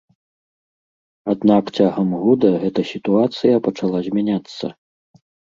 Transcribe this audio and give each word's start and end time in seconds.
Аднак 1.33 1.63
цягам 1.77 2.09
года 2.23 2.47
гэта 2.65 2.87
сітуацыя 2.95 3.63
пачала 3.69 3.97
змяняцца. 4.09 4.65